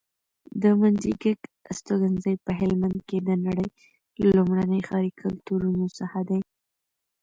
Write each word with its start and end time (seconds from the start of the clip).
د 0.61 0.63
منډیګک 0.79 1.39
استوګنځی 1.71 2.35
په 2.45 2.51
هلمند 2.59 2.97
کې 3.07 3.17
د 3.27 3.29
نړۍ 3.45 3.69
لومړني 4.35 4.79
ښاري 4.87 5.11
کلتورونو 5.21 5.85
څخه 5.97 6.19
دی 6.29 6.39